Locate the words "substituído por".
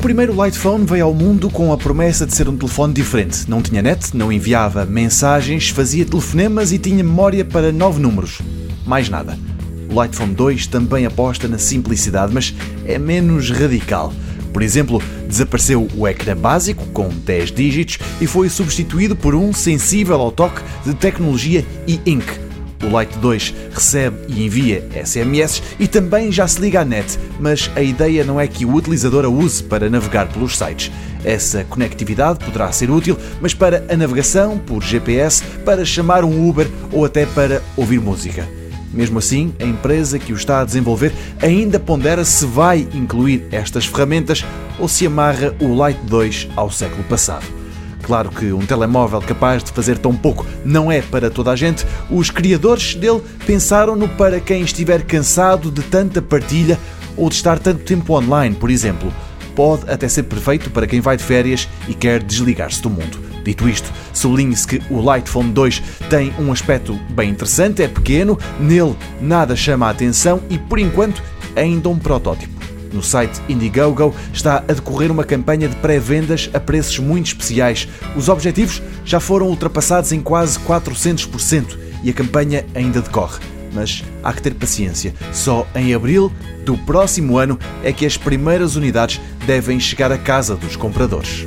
18.48-19.34